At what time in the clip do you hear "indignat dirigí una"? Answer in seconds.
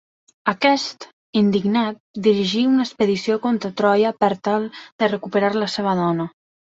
1.41-2.85